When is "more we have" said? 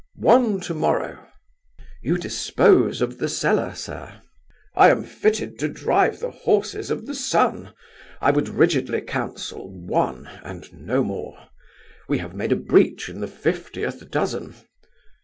11.03-12.33